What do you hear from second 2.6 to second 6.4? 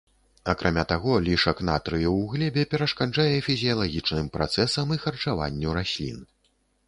перашкаджае фізіялагічным працэсам і харчаванню раслін.